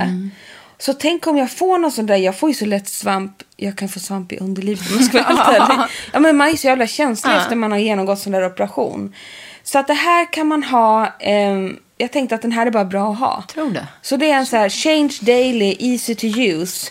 [0.79, 3.77] så tänk om jag får någon sån där, jag får ju så lätt svamp, jag
[3.79, 5.89] kan få svamp i underlivet om jag ska vara.
[6.13, 9.15] Ja men man är så jävla känslig efter man har genomgått sån där operation.
[9.63, 12.85] Så att det här kan man ha, ehm, jag tänkte att den här är bara
[12.85, 13.45] bra att ha.
[13.49, 13.87] Tror det.
[14.03, 16.91] Så det är en så här change daily, easy to use.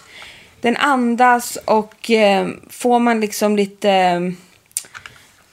[0.61, 4.21] Den andas och eh, får man liksom lite eh,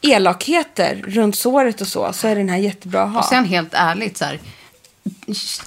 [0.00, 3.18] elakheter runt såret och så, så är den här jättebra att ha.
[3.18, 4.38] Och sen helt ärligt så här.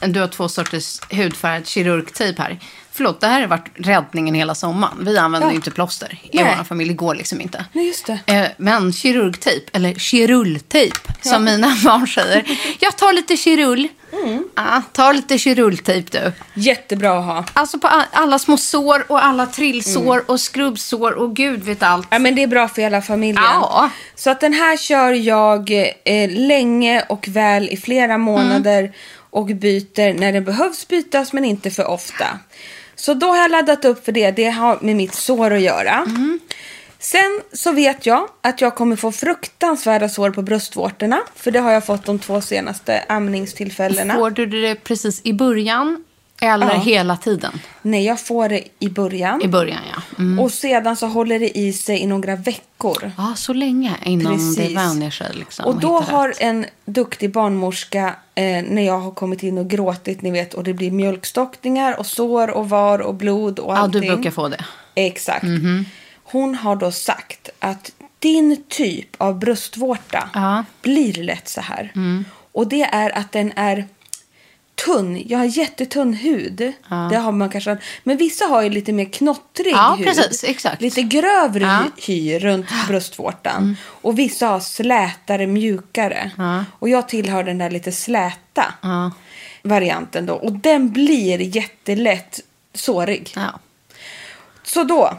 [0.07, 2.59] Du har två sorters hudfärgad kirurgtejp här.
[2.99, 4.97] Förlåt, det här har varit räddningen hela sommaren.
[5.01, 5.53] Vi använder Ja.
[5.55, 6.53] inte plåster i Nej.
[6.57, 6.93] vår familj.
[6.93, 7.65] Går liksom inte.
[7.73, 8.19] Nej, just det.
[8.25, 12.43] Eh, Men kirurgtejp, eller kirulltejp som mina barn säger.
[12.79, 13.87] Jag tar lite kirull.
[14.23, 14.43] Mm.
[14.55, 16.31] Ja, ta lite kirulltejp du.
[16.61, 17.45] Jättebra att ha.
[17.53, 20.25] Alltså på alla små sår och alla trillsår Mm.
[20.27, 22.07] och skrubbsår och gud vet allt.
[22.09, 23.43] Ja, men det är bra för hela familjen.
[23.43, 23.89] Ja.
[24.15, 25.71] Så att den här kör jag
[26.05, 28.91] eh, länge och väl i flera månader
[29.31, 32.25] och byter när det behövs bytas men inte för ofta.
[32.99, 34.31] Så då har jag laddat upp för det.
[34.31, 36.05] Det har med mitt sår att göra.
[36.99, 41.19] Sen så vet jag att jag kommer få fruktansvärda sår på bröstvårtorna.
[41.35, 44.15] För det har jag fått de två senaste amningstillfällena.
[44.15, 46.03] Får du det precis i början
[46.41, 46.79] eller Ja.
[46.79, 47.59] hela tiden?
[47.81, 49.41] Nej, jag får det i början.
[49.41, 50.01] I början, ja.
[50.19, 50.39] Mm.
[50.39, 53.11] Och sedan så håller det i sig i några veckor.
[53.17, 54.77] Ja, så länge innan det Precis.
[54.77, 55.31] vänjer sig.
[55.33, 56.37] Liksom, Och då har rätt.
[56.41, 60.73] en duktig barnmorska, eh, när jag har kommit in och gråtit, ni vet, och det
[60.73, 64.01] blir mjölkstockningar och sår och var och blod och Ja, allting.
[64.01, 64.65] du brukar få det.
[64.95, 65.45] Exakt.
[66.23, 70.63] Hon har då sagt att din typ av bröstvårta Ja.
[70.81, 71.91] blir lätt så här.
[72.51, 73.85] Och det är att den är
[74.85, 75.23] tunn.
[75.27, 76.73] Jag har jättetunn hud.
[77.09, 77.77] Det har man kanske.
[78.03, 80.07] Men vissa har ju lite mer knottrig Ja, hud.
[80.07, 80.81] precis, exakt.
[80.81, 81.83] Lite grövre Ja.
[82.07, 83.77] hy, runt bröstvårtan.
[83.85, 86.31] Och vissa har slätare, mjukare.
[86.37, 86.65] Ja.
[86.79, 89.11] Och jag tillhör den där lite släta Ja.
[89.63, 90.33] varianten då.
[90.33, 92.39] Och den blir jättelätt
[92.73, 93.33] sårig.
[93.35, 93.59] ja.
[94.63, 95.13] Så då.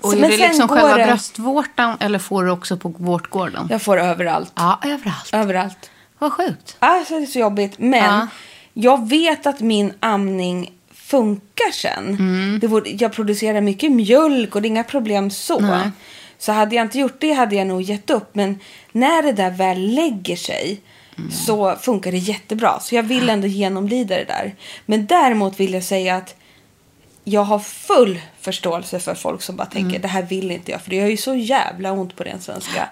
[0.00, 3.66] Och är men det liksom själva det- bröstvårtan eller får du också på vårtgården?
[3.70, 4.52] Jag får överallt.
[4.54, 5.30] Ja, överallt.
[5.32, 5.90] Överallt.
[6.18, 6.76] Vad sjukt.
[6.78, 7.78] Alltså det är så jobbigt.
[7.78, 8.26] Men Ja.
[8.74, 12.08] Jag vet att min amning funkar sen.
[12.08, 12.58] Mm.
[12.60, 15.60] Det vore, jag producerar mycket mjölk och det är inga problem så.
[15.60, 15.90] Nej.
[16.38, 18.34] Så hade jag inte gjort det hade jag nog gett upp.
[18.34, 18.58] Men
[18.92, 20.80] när det där väl lägger sig
[21.18, 21.30] Mm.
[21.30, 22.80] så funkar det jättebra.
[22.80, 24.54] Så jag vill ändå genomlida det där.
[24.86, 26.34] Men däremot vill jag säga att
[27.24, 30.02] jag har full förståelse för folk som bara tänker Mm.
[30.02, 32.88] det här vill inte jag för det gör ju så jävla ont på den svenska.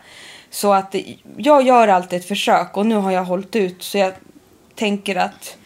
[0.50, 0.94] Så att
[1.36, 4.12] jag gör alltid ett försök och nu har jag hållit ut så jag
[4.74, 5.56] tänker att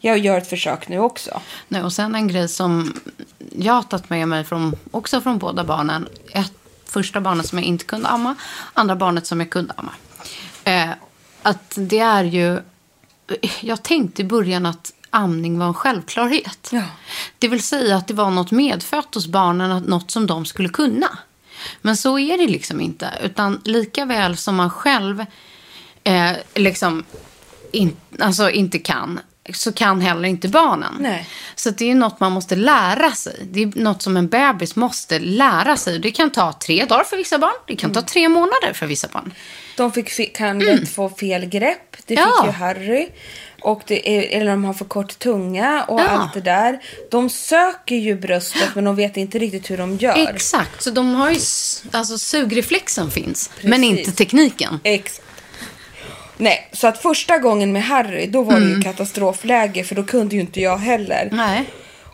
[0.00, 1.40] jag gör ett försök nu också.
[1.68, 2.94] Nej, och sen en grej som
[3.52, 6.08] jag har tagit med mig från, också från båda barnen.
[6.32, 6.52] Ett,
[6.84, 8.34] första barnet som jag inte kunde amma,
[8.74, 9.92] andra barnet som jag kunde amma.
[10.64, 10.90] Eh,
[11.42, 12.60] att det är ju...
[13.60, 16.68] Jag tänkte i början att amning var en självklarhet.
[16.72, 16.82] Ja.
[17.38, 20.68] Det vill säga att det var något medfött hos barnen, att något som de skulle
[20.68, 21.18] kunna.
[21.82, 23.12] Men så är det liksom inte.
[23.22, 25.24] Utan lika väl som man själv
[26.04, 27.04] eh, liksom
[27.72, 29.20] in, alltså inte kan,
[29.56, 30.94] så kan heller inte barnen.
[31.00, 31.28] Nej.
[31.54, 33.46] Så det är något man måste lära sig.
[33.50, 35.98] Det är något som en bebis måste lära sig.
[35.98, 37.54] Det kan ta tre dagar för vissa barn.
[37.66, 39.32] Det kan ta tre månader för vissa barn.
[39.76, 41.92] De fick, kan lätt få fel grepp.
[41.92, 42.30] Det fick Mm.
[42.36, 42.46] Ja.
[42.46, 43.08] ju Harry.
[43.62, 46.08] Och det är, eller de har för kort tunga och Ja.
[46.08, 46.78] allt det där.
[47.10, 50.28] De söker ju bröstet men de vet inte riktigt hur de gör.
[50.34, 50.82] Exakt.
[50.82, 51.36] Så de har ju...
[51.92, 53.50] Alltså sugreflexen finns.
[53.62, 53.98] Men Precis.
[53.98, 54.80] inte tekniken.
[54.84, 55.22] Exakt.
[56.38, 58.76] Nej, så att första gången med Harry då var det Mm.
[58.78, 61.28] ju katastrofläge för då kunde ju inte jag heller.
[61.32, 61.64] Nej.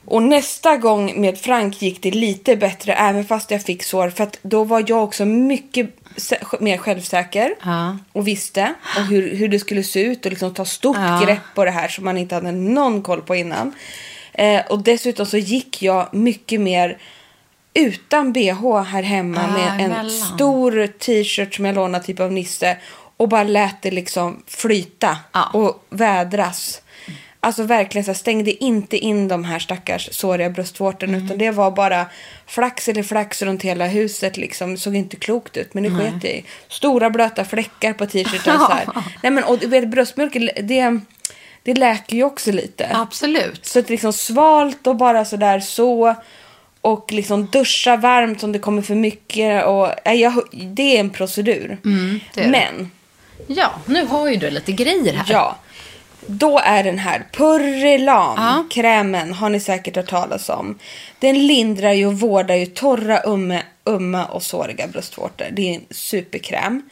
[0.07, 4.25] Och nästa gång med Frank gick det lite bättre även fast jag fick sår för
[4.25, 7.97] att då var jag också mycket sä- mer självsäker Ja.
[8.13, 11.21] och visste och hur, hur det skulle se ut och liksom ta stort Ja.
[11.27, 13.73] grepp på det här som man inte hade någon koll på innan.
[14.33, 16.99] Eh, och dessutom så gick jag mycket mer
[17.75, 20.11] utan bh här hemma Ah, med en emellan.
[20.11, 22.77] stor t-shirt som jag lånade typ av Nisse
[23.25, 25.51] och bara lät det liksom flyta Ja.
[25.53, 26.81] och vädras.
[27.41, 31.25] Alltså verkligen så här, stängde inte in de här stackars såriga bröstvårtorna Mm.
[31.27, 32.07] utan det var bara
[32.47, 34.77] flax eller flax runt hela huset liksom.
[34.77, 36.45] Såg inte klokt ut men det sket jag i.
[36.69, 38.87] Stora blöta fläckar på t-shirten så här.
[39.23, 40.33] Nej men och du vet bröstmjölk
[40.63, 41.01] det,
[41.63, 42.91] det läker ju också lite.
[42.95, 43.67] Absolut.
[43.67, 46.15] Så att liksom svalt och bara sådär så.
[46.81, 49.65] Och liksom duscha varmt om det kommer för mycket.
[49.67, 51.79] Och, nej, jag, det är en procedur.
[51.85, 52.51] Mm, det är det.
[53.47, 55.25] Ja, nu har ju du lite grejer här.
[55.29, 55.57] ja.
[56.27, 60.79] Då är den här Purrelam-krämen har ni säkert hört talas om.
[61.19, 65.47] Den lindrar ju och vårdar ju torra, umma, umma och såriga bröstvårtor.
[65.53, 66.83] Det är en superkräm.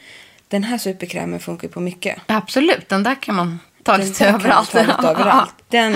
[0.47, 2.17] Den här superkrämen funkar på mycket.
[2.25, 4.71] Absolut, den där kan man ta Den lite överallt.
[4.71, 5.53] ta lite överallt.
[5.69, 5.95] Den,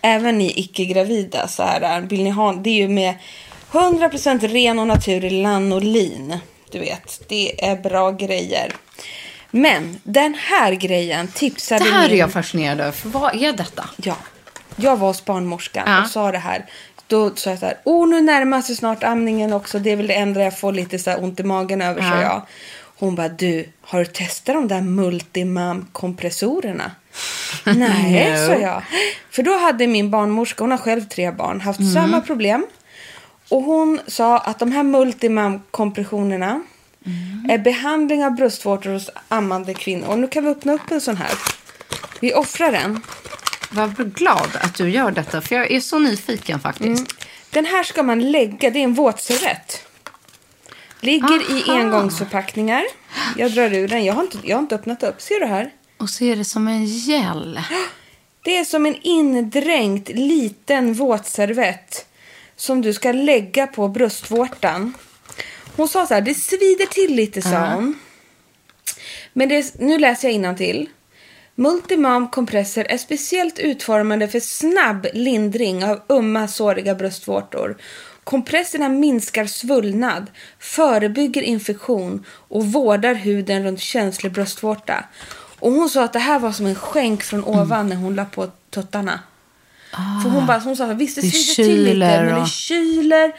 [0.00, 3.14] även ni icke-gravida så här, vill ni ha, det är ju med
[3.72, 6.38] 100% ren och naturlig lanolin.
[6.70, 8.72] Du vet, det är bra grejer.
[9.60, 12.18] Men den här grejen tipsade Det här är min...
[12.18, 12.92] jag fascinerad över.
[12.92, 13.88] För vad är detta?
[13.96, 14.16] Ja.
[14.76, 16.02] Jag var hos barnmorskan Ja.
[16.02, 16.64] och sa det här.
[17.06, 19.78] Då sa jag så här, oh nu närmar sig snart amningen också.
[19.78, 22.22] Det är väl det enda jag får lite så ont i magen över, Ja.
[22.22, 22.42] jag.
[22.98, 26.90] Hon bara, du, har du testat de där multimam-kompressorerna?
[27.64, 28.36] Nej, No.
[28.46, 28.82] sa jag.
[29.30, 31.92] För då hade min barnmorska, hon har själv tre barn, haft Mm.
[31.94, 32.66] samma problem.
[33.50, 36.62] Och hon sa att de här multimam-kompressionerna
[37.06, 37.50] Mm.
[37.50, 40.08] är behandling av bröstvårtor hos ammande kvinnor.
[40.08, 41.30] Och nu kan vi öppna upp en sån här.
[42.20, 43.02] Vi offrar den.
[43.70, 47.00] Vad glad att du gör detta, för jag är så nyfiken faktiskt.
[47.00, 47.06] Mm.
[47.50, 49.82] Den här ska man lägga, det är en våtservett.
[51.00, 51.80] Ligger i Aha.
[51.80, 52.84] engångsförpackningar.
[53.36, 55.20] Jag drar ur den, jag har, inte, jag har inte öppnat upp.
[55.22, 55.70] Ser du här?
[55.96, 57.60] Och så är det som en gel.
[58.42, 62.06] Det är som en indränkt liten våtservett
[62.56, 64.94] som du ska lägga på bröstvårtan.
[65.76, 67.98] Hon sa så här, det svider till lite sa hon.
[69.32, 70.88] Men det, nu läser jag till.
[71.54, 77.76] Multimam kompresser är speciellt utformade för snabb lindring av umma såriga bröstvårtor.
[78.24, 80.26] Kompresserna minskar svullnad,
[80.58, 85.04] förebygger infektion och vårdar huden runt känslig bröstvårta.
[85.58, 88.24] Och hon sa att det här var som en skänk från ovan när hon la
[88.24, 89.20] på tuttarna.
[90.22, 93.32] För hon, bara, hon sa att visst det svider till lite men det kyler,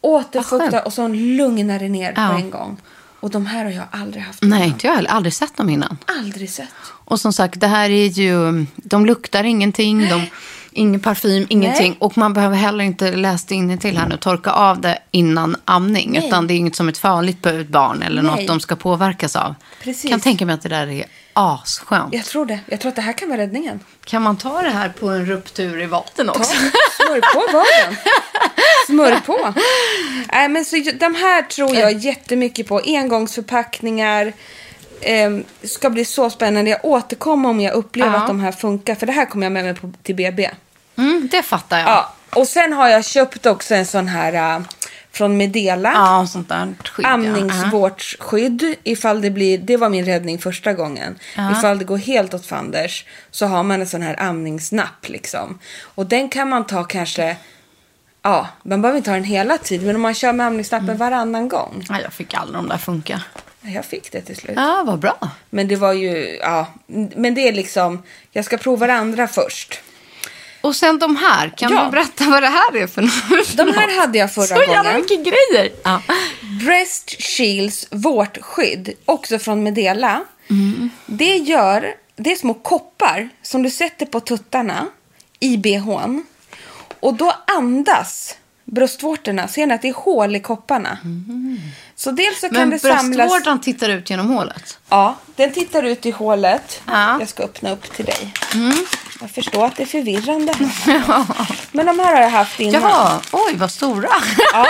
[0.00, 0.86] återfuktar skönt.
[0.86, 2.28] och så lugnar det ner Ja.
[2.28, 2.76] på en gång.
[3.20, 4.68] Och de här har jag aldrig haft Nej, innan.
[4.68, 5.10] inte jag heller.
[5.10, 5.98] Aldrig sett dem innan.
[6.06, 6.68] Aldrig sett.
[6.82, 8.66] Och som sagt, det här är ju...
[8.76, 10.08] De luktar ingenting.
[10.08, 10.26] De,
[10.72, 11.90] ingen parfym, ingenting.
[11.90, 11.96] Nej.
[12.00, 16.10] Och man behöver heller inte, läsa till här nu, torka av det innan amning.
[16.12, 16.26] Nej.
[16.26, 18.36] Utan det är inget som är farligt på ett barn eller Nej.
[18.36, 19.54] något de ska påverkas av.
[19.82, 20.10] Precis.
[20.10, 21.04] Kan tänka mig att det där är
[21.40, 22.14] asskönt.
[22.14, 22.60] Jag tror det.
[22.66, 23.80] Jag tror att det här kan vara räddningen.
[24.04, 26.54] Kan man ta det här på en ruptur i vatten Ta, också?
[26.96, 27.96] smörj på vaden.
[28.86, 29.54] Smörj på.
[30.32, 32.80] Nej, men så, de här tror jag jättemycket på.
[32.86, 34.32] Engångsförpackningar.
[35.02, 36.70] Ehm, ska bli så spännande.
[36.70, 38.18] Jag återkommer om jag upplever Ja.
[38.18, 38.94] att de här funkar.
[38.94, 40.50] För det här kommer jag med mig på, till BB.
[40.96, 41.88] Mm, det fattar jag.
[41.88, 42.12] Ja.
[42.34, 44.60] Och sen har jag köpt också en sån här äh,
[45.12, 45.92] från Medela.
[45.94, 47.04] Ja, sånt där skydd.
[47.06, 47.08] ja.
[47.10, 48.74] Amningsvårdsskydd.
[48.84, 51.18] Ifall det blir, det var min räddning första gången.
[51.36, 51.52] Ja.
[51.52, 55.58] Ifall det går helt åt fanders så har man en sån här amningsnapp liksom.
[55.82, 57.36] Och den kan man ta kanske,
[58.22, 59.86] ja, man behöver inte ha den hela tiden.
[59.86, 60.98] Men om man kör med amningsnappen Mm.
[60.98, 61.86] varannan gång.
[61.88, 63.22] Ja, jag fick aldrig de där funka.
[63.62, 64.54] Jag fick det till slut.
[64.56, 65.28] Ja, vad bra.
[65.50, 66.66] Men det var ju, ja,
[67.16, 69.80] men det är liksom, jag ska prova det andra först.
[70.60, 71.84] Och sen de här, kan Ja.
[71.84, 73.56] du berätta vad det här är för något?
[73.56, 75.00] De här hade jag förra Så jävla gången.
[75.00, 75.72] mycket grejer.
[75.84, 76.02] Ja.
[76.64, 80.24] Breast Shields vårtskydd, också från Medela.
[81.06, 84.86] Det gör, det är små koppar som du sätter på tuttarna
[85.40, 86.24] i bhn.
[87.00, 89.48] Och då andas bröstvårtorna.
[89.48, 90.98] Ser ni att det är hål i kopparna?
[92.00, 93.16] Så dels så kan Men det samlas...
[93.16, 94.78] bröstvårtan tittar ut genom hålet.
[94.88, 96.82] Ja, den tittar ut i hålet.
[96.86, 97.20] Ja.
[97.20, 98.34] Jag ska öppna upp till dig.
[99.20, 100.52] Jag förstår att det är förvirrande.
[100.84, 101.60] Här.
[101.72, 102.82] Men de här har jag haft innan.
[102.82, 104.08] Jaha, oj vad stora.
[104.52, 104.66] Ja.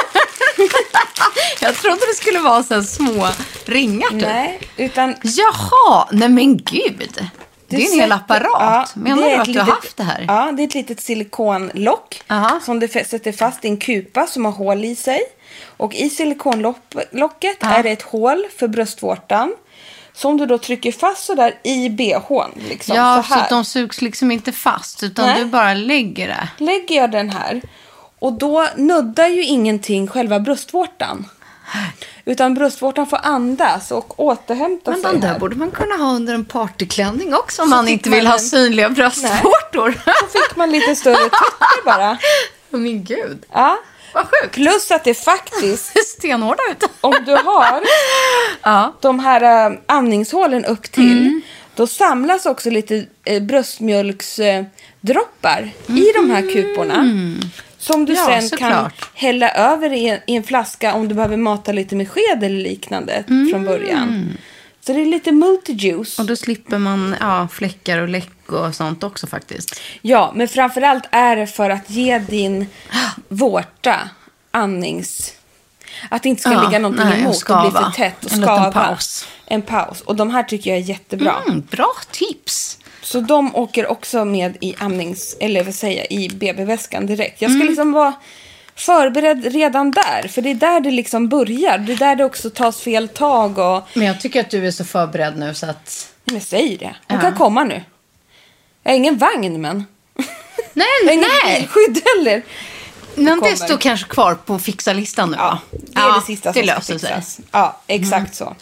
[1.60, 3.28] Jag trodde det skulle vara så små
[3.64, 4.20] ringar typ.
[4.20, 7.26] Nej, utan Jaha, nej men gud.
[7.70, 8.42] Det är en hel apparat.
[8.60, 10.24] Ja, Menar du att du har litet- haft det här?
[10.28, 12.60] Ja, det är ett litet silikonlock Aha.
[12.64, 15.20] som du sätter fast i en kupa som har hål i sig.
[15.76, 19.54] Och i silikonlocket är det ett hål för bröstvårtan
[20.12, 22.50] som du då trycker fast sådär i bhn.
[22.68, 25.38] Liksom, Ja, så så att de sugs liksom inte fast utan Nej.
[25.38, 26.48] du bara lägger det.
[26.64, 27.62] Lägger jag den här
[28.18, 31.28] och då nuddar ju ingenting själva bröstvårtan.
[32.24, 35.38] Utan bröstvårtan får andas och återhämta Men sig den där här.
[35.38, 38.40] borde man kunna ha under en partyklänning också om man inte man vill ha en-
[38.40, 39.94] synliga bröstvårtor.
[40.32, 42.18] Så fick man lite större tuttar bara.
[42.70, 43.78] Men gud, Ja.
[44.14, 44.54] vad sjukt.
[44.54, 46.84] Plus att det faktiskt, stenhårda ut.
[47.00, 47.80] om du har
[48.62, 48.94] Ja.
[49.00, 51.42] de här äh, andningshålen upp till, Mm.
[51.74, 57.04] då samlas också lite äh, bröstmjölksdroppar i de här kuporna.
[57.80, 58.24] Som du Mm.
[58.32, 59.08] Ja, sen kan såklart.
[59.14, 62.56] hälla över i en, i en flaska om du behöver mata lite med sked eller
[62.62, 64.36] liknande från början.
[64.86, 66.18] Så det är lite multijuice.
[66.18, 69.80] Och då slipper man ja, fläckar och läck och sånt också faktiskt.
[70.02, 72.66] Ja, men framförallt är det för att ge din
[73.28, 74.08] vårta
[74.50, 75.32] andnings...
[76.08, 77.70] Att det inte ska Ja, ligga någonting nej, emot och skava.
[77.70, 78.72] bli för tätt och En liten skava.
[78.72, 79.26] paus.
[79.46, 80.00] En paus.
[80.00, 81.34] Och de här tycker jag är jättebra.
[81.48, 82.78] Mm, bra tips.
[83.02, 85.36] Så de åker också med i amnings...
[85.40, 87.42] Eller vad säger jag, i BB-väskan direkt.
[87.42, 87.68] Jag ska Mm.
[87.68, 88.12] liksom vara
[88.76, 90.28] förberedd redan där.
[90.28, 91.78] För det är där det liksom börjar.
[91.78, 93.82] Det är där det också tas fel tag och...
[93.94, 96.08] Men jag tycker att du är så förberedd nu så att...
[96.24, 96.84] Nej, men säg det.
[97.08, 97.20] Hon Ja.
[97.20, 97.82] kan komma nu.
[98.82, 99.84] Jag har ingen vagn, men...
[100.72, 101.60] Nej, Jag har nej.
[101.60, 102.42] bilskydd heller.
[103.14, 105.80] Men det står kanske kvar på fixa-listan nu Ja, va?
[105.94, 107.10] det är det sista det som ska löser sig.
[107.10, 107.20] Mm.
[107.22, 107.40] fixas.
[107.52, 108.56] Ja, exakt så.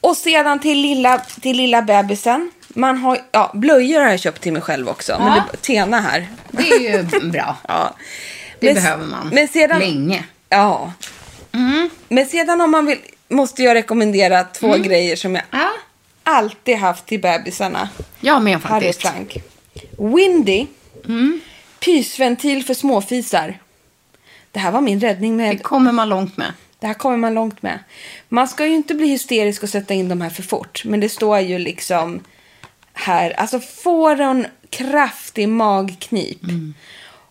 [0.00, 2.50] Och sedan till lilla, till lilla bebisen.
[2.74, 5.16] Man har, ja, blöjor har jag köpt till mig själv också.
[5.18, 5.44] Men Ja.
[5.52, 6.28] det, Tena här.
[6.50, 7.56] Det är ju bra.
[7.68, 7.94] Ja.
[8.60, 9.28] Det Men- behöver man.
[9.32, 10.24] Men sedan, Länge.
[10.48, 10.92] Ja.
[11.52, 11.90] Mm.
[12.08, 15.68] Men sedan om man vill, måste jag rekommendera två grejer som jag Ja,
[16.22, 17.88] alltid haft till bebisarna.
[18.20, 19.02] jag med Harry faktiskt.
[19.02, 19.36] Frank.
[19.98, 20.66] Windy.
[21.08, 21.40] Mm.
[21.84, 23.58] Pysventil för småfisar.
[24.52, 26.52] Det här var min räddning med Det kommer man långt med.
[26.80, 27.78] Det här kommer man långt med.
[28.28, 30.82] Man ska ju inte bli hysterisk och sätta in de här för fort.
[30.84, 32.20] Men det står ju liksom
[33.00, 33.30] här.
[33.30, 36.40] Alltså får en kraftig magknip.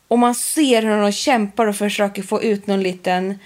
[0.07, 3.39] Och man ser hur de kämpar och försöker få ut någon liten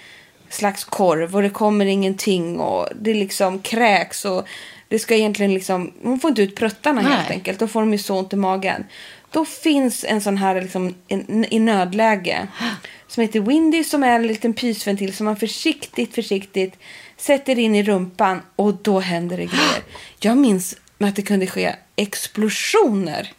[0.48, 1.36] slags korv.
[1.36, 2.60] Och det kommer ingenting.
[2.60, 4.24] Och det liksom kräks.
[4.24, 4.48] Och
[4.88, 5.92] det ska egentligen liksom.
[6.02, 7.12] Hon får inte ut pruttarna Nej.
[7.12, 7.58] helt enkelt.
[7.58, 8.84] Då får de ju så ont i magen.
[9.30, 12.46] Då finns en sån här liksom en, i nödläge.
[13.08, 16.78] Som heter Windy som är en liten pysventil som man försiktigt, försiktigt
[17.16, 19.82] sätter in i rumpan och då händer det grejer.
[20.18, 23.32] Jag minns att det kunde ske explosioner.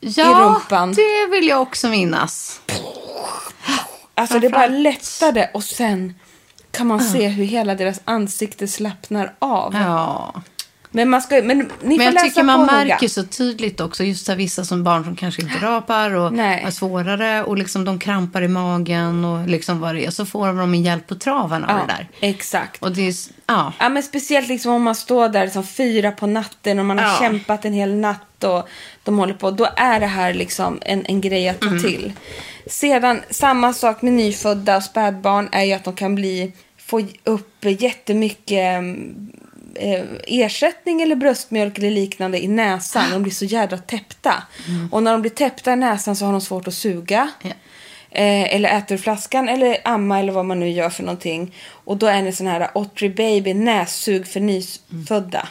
[0.00, 0.92] Ja, rumpan.
[0.92, 2.60] det vill jag också minnas.
[4.14, 6.14] Alltså det bara lättade och sen
[6.70, 9.74] kan man se hur hela deras ansikte slappnar av.
[9.74, 10.42] Ja.
[10.96, 12.72] Men man ska, men ni Men jag tycker man noga.
[12.72, 16.62] märker så tydligt också, just här, vissa som barn som kanske inte rapar och Nej.
[16.66, 20.46] är svårare och liksom de krampar i magen och liksom vad det är, så får
[20.46, 22.28] de en hjälp på traven av Ja, det där.
[22.28, 22.82] exakt.
[22.82, 23.14] Och det är,
[23.46, 23.72] ja.
[23.78, 27.06] Ja, men speciellt liksom om man står där som fyra på natten och man har
[27.06, 27.16] Ja.
[27.20, 28.68] kämpat en hel natt och
[29.04, 29.50] de håller på.
[29.50, 31.82] Då är det här liksom en, en grej att ta Mm.
[31.82, 32.12] till.
[32.66, 36.52] Sedan, samma sak med nyfödda och spädbarn är ju att de kan bli,
[36.86, 38.82] få upp jättemycket eh,
[40.26, 43.10] ersättning eller bröstmjölk eller liknande i näsan.
[43.10, 44.42] De blir så jädra täppta.
[44.90, 47.30] Och när de blir täppta i näsan så har de svårt att suga.
[47.42, 47.50] Ja.
[48.10, 51.54] Eh, eller äter flaskan eller amma eller vad man nu gör för någonting.
[51.68, 55.48] Och då är det sån här Ottery Baby nässug för nyfödda.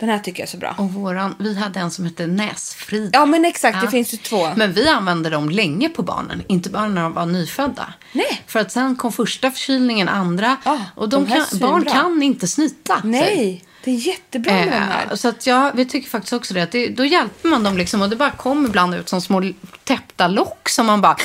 [0.00, 0.74] Den här tycker jag är så bra.
[0.78, 3.10] Och våran, vi hade en som hette Näsfrid.
[3.12, 3.90] Ja men exakt, det Ja.
[3.90, 4.48] finns ju två.
[4.56, 7.92] Men vi använde dem länge på barnen, inte bara när de var nyfödda.
[8.12, 8.42] Nej.
[8.46, 10.56] För att sen kom första förkylningen, andra.
[10.64, 11.90] Ja, och de de kan, barn svinbra.
[11.92, 13.64] kan inte snyta sig.
[13.84, 15.16] Det är jättebra med de Eh, här.
[15.16, 16.62] så att ja, vi tycker faktiskt också det.
[16.62, 19.42] Att det då hjälper man dem liksom och det bara kommer ibland ut som små
[19.84, 21.16] täppta lock som man bara...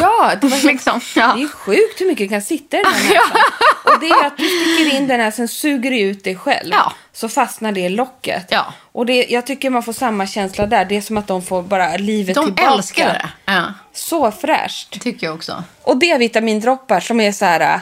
[0.00, 1.34] Ja, det, var liksom, ja.
[1.36, 3.42] det är sjukt hur mycket det kan sitta i den här näsan.
[3.84, 6.70] Och det är att du sticker in den här, sen suger du ut det själv.
[6.72, 6.92] Ja.
[7.12, 8.46] Så fastnar det i locket.
[8.50, 8.74] Ja.
[8.92, 10.84] Och det, jag tycker man får samma känsla där.
[10.84, 12.70] Det är som att de får bara livet De tillbaka.
[12.70, 13.28] älskar det.
[13.52, 15.00] Ja, Så fräscht.
[15.02, 15.64] tycker jag också.
[15.82, 17.80] Och D-vitamindroppar som är så här.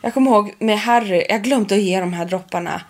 [0.00, 2.80] Jag kommer ihåg med Harry, jag glömde att ge de här dropparna.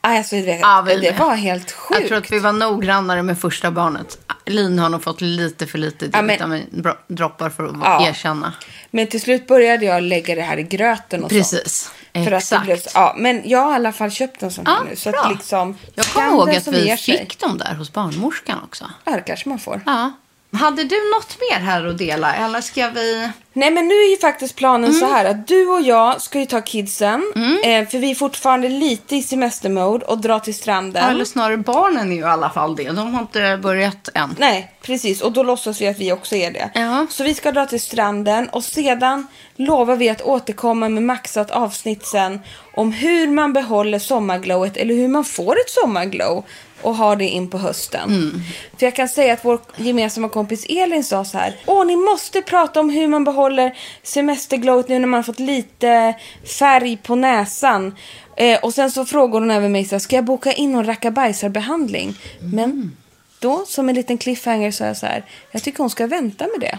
[0.00, 2.00] Alltså, det, Ja, vi det var helt sjukt.
[2.00, 4.18] Jag tror att vi var noggrannare med första barnet.
[4.46, 8.08] Lin har nog fått lite för lite Ja, D-vitamin-droppar för att Ja.
[8.08, 8.52] erkänna.
[8.90, 11.90] Men till slut började jag lägga det här i gröten och Precis.
[12.12, 12.24] sånt.
[12.26, 12.64] För att Exakt.
[12.64, 14.96] blev, ja, men jag har i alla fall köpt en sån här Ja, nu.
[14.96, 15.20] Så bra.
[15.20, 18.90] att liksom, Jag kommer kan ihåg att vi fick dem där hos barnmorskan också.
[19.04, 19.80] Ja, det kanske man får.
[19.86, 20.12] Ja.
[20.52, 22.34] Hade du något mer här att dela?
[22.34, 23.30] Eller ska vi...
[23.52, 25.00] Nej men nu är ju faktiskt planen Mm.
[25.00, 27.32] så här att du och jag ska ju ta kidsen.
[27.64, 31.04] Eh, för vi är fortfarande lite i semestermode och dra till stranden.
[31.10, 32.90] Eller snarare barnen är ju i alla fall det.
[32.90, 34.34] De har inte börjat än.
[34.38, 35.20] Nej, precis.
[35.20, 36.70] Och då låtsas vi att vi också är det.
[36.74, 37.06] Ja.
[37.10, 39.26] Så vi ska dra till stranden och sedan
[39.56, 42.40] lovar vi att återkomma med maxat avsnitt sen
[42.74, 46.44] om hur man behåller sommarglowet eller hur man får ett sommarglow
[46.82, 48.10] och har det in på hösten.
[48.10, 48.40] Mm.
[48.78, 51.56] För jag kan säga att vår gemensamma kompis Elin sa så här.
[51.66, 56.14] Åh, ni måste prata om hur man behåller semesterglowet nu när man har fått lite
[56.58, 57.96] färg på näsan.
[58.36, 60.84] Eh, och sen så frågade hon även mig så här, ska jag boka in någon
[60.84, 62.14] rackabajsarbehandling?
[62.40, 62.96] Men
[63.38, 65.24] då, som en liten cliffhanger, sa jag så här.
[65.50, 66.78] Jag tycker hon ska vänta med det.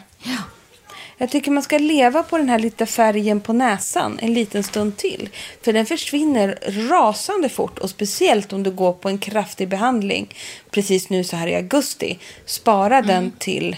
[1.21, 4.97] Jag tycker man ska leva på den här lite färgen på näsan en liten stund
[4.97, 5.29] till.
[5.61, 6.59] För den försvinner
[6.89, 10.35] rasande fort och speciellt om du går på en kraftig behandling
[10.71, 12.19] precis nu så här i augusti.
[12.45, 13.75] Spara den till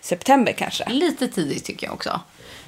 [0.00, 0.88] september kanske.
[0.88, 2.20] Lite tidigt tycker jag också.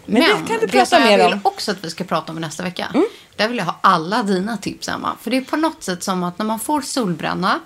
[0.06, 1.40] Men det kan vi prata mer jag vill om.
[1.42, 2.94] också att vi ska prata om nästa vecka.
[3.36, 5.16] Där vill jag ha alla dina tips, Emma.
[5.22, 7.60] För det är på något sätt som att när man får solbränna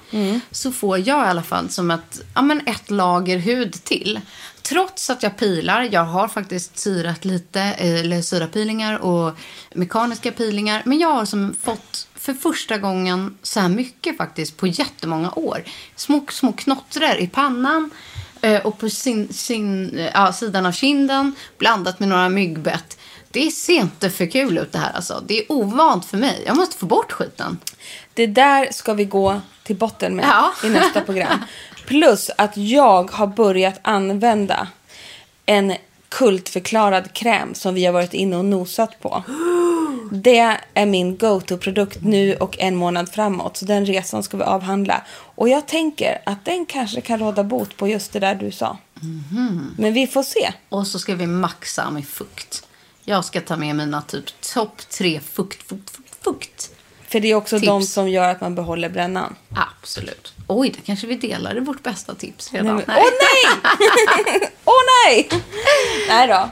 [0.50, 4.20] så får jag i alla fall som ett, ja, men ett lager hud till.
[4.62, 9.34] Trots att jag pilar, jag har faktiskt syrat lite, eh, eller syrapilingar och
[9.74, 14.66] mekaniska pilingar, Men jag har som fått för första gången så här mycket faktiskt på
[14.66, 15.62] jättemånga år.
[15.96, 17.90] Små, små knottror i pannan.
[18.40, 22.98] Eh, och på sin, sin, eh, ja, sidan av kinden blandat med några myggbett.
[23.30, 25.22] Det ser inte för kul ut det här alltså.
[25.26, 26.42] Det är ovant för mig.
[26.46, 27.58] Jag måste få bort skiten.
[28.20, 30.52] Det där ska vi gå till botten med Ja.
[30.64, 31.44] i nästa program.
[31.86, 34.68] Plus att jag har börjat använda
[35.46, 35.74] en
[36.08, 39.22] kultförklarad kräm som vi har varit inne och nosat på.
[40.12, 43.56] Det är min go-to-produkt nu och en månad framåt.
[43.56, 45.02] Så den resan ska vi avhandla.
[45.10, 48.78] Och jag tänker att den kanske kan råda bot på just det där du sa.
[49.78, 50.52] Men vi får se.
[50.68, 52.66] Och så ska vi maxa med fukt.
[53.04, 56.70] Jag ska ta med mina typ topp tre fukt, fukt, fukt, fukt.
[57.10, 57.66] För det är också Tips.
[57.66, 59.34] de som gör att man behåller brännan.
[59.82, 60.32] Absolut.
[60.46, 62.76] Oj, det kanske vi delar i vårt bästa tips redan.
[62.76, 64.50] Nej, men- Åh nej!
[64.64, 64.74] Åh
[65.06, 65.28] nej!
[66.08, 66.50] Nej då.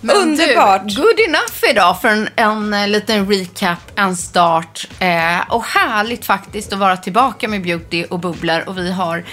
[0.00, 0.82] Men Underbart.
[0.84, 4.88] Du, good enough idag för en, en eh, liten recap, en start.
[4.98, 8.64] Eh, och härligt faktiskt att vara tillbaka med Beauty och bubblor.
[8.68, 9.24] Och vi har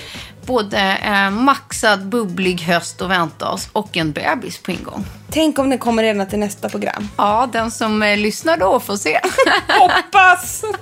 [0.45, 5.05] både eh, maxad bubblig höst att vänta oss och en bebis på ingång.
[5.29, 7.09] Tänk om den kommer redan till nästa program.
[7.17, 9.19] Ja, den som eh, lyssnar då får se.
[9.67, 10.61] Hoppas!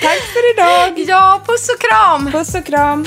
[0.00, 1.04] Tack för idag!
[1.08, 2.32] ja, puss och kram!
[2.32, 3.06] Puss och kram!